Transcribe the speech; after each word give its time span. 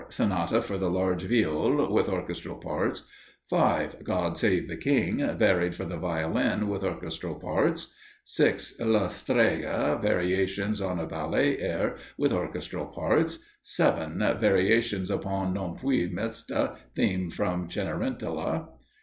Sonata 0.09 0.63
for 0.63 0.79
the 0.79 0.89
large 0.89 1.21
Viol, 1.25 1.93
with 1.93 2.09
orchestral 2.09 2.55
parts. 2.55 3.07
5. 3.51 4.03
"God 4.03 4.35
save 4.35 4.67
the 4.67 4.75
King," 4.75 5.37
varied 5.37 5.75
for 5.75 5.85
the 5.85 5.95
Violin, 5.99 6.67
with 6.69 6.83
orchestral 6.83 7.35
parts. 7.35 7.93
6. 8.23 8.79
"Le 8.79 9.09
Streghe," 9.09 10.01
variations 10.01 10.81
on 10.81 10.99
a 10.99 11.05
ballet 11.05 11.55
air, 11.59 11.97
with 12.17 12.33
orchestral 12.33 12.87
parts. 12.87 13.37
7. 13.61 14.17
Variations 14.39 15.11
upon 15.11 15.53
"Non 15.53 15.77
più 15.77 16.09
mesta," 16.11 16.77
theme 16.95 17.29
from 17.29 17.67
"Cenerentola." 17.67 18.69